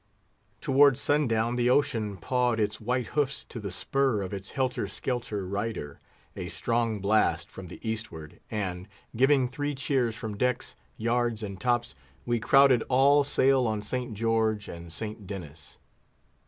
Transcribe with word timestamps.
Toward 0.61 0.97
sundown 0.97 1.57
the 1.57 1.69
ocean 1.69 2.17
pawed 2.17 2.59
its 2.59 2.81
white 2.81 3.05
hoofs 3.09 3.43
to 3.43 3.59
the 3.59 3.69
spur 3.69 4.23
of 4.23 4.33
its 4.33 4.49
helter 4.49 4.87
skelter 4.87 5.45
rider, 5.47 5.99
a 6.35 6.47
strong 6.49 6.99
blast 6.99 7.51
from 7.51 7.67
the 7.67 7.79
Eastward, 7.87 8.39
and, 8.49 8.87
giving 9.15 9.47
three 9.47 9.75
cheers 9.75 10.15
from 10.15 10.37
decks, 10.37 10.75
yards, 10.97 11.43
and 11.43 11.61
tops, 11.61 11.93
we 12.25 12.39
crowded 12.39 12.81
all 12.89 13.23
sail 13.23 13.67
on 13.67 13.83
St. 13.83 14.15
George 14.15 14.67
and 14.67 14.91
St. 14.91 15.27
Denis. 15.27 15.77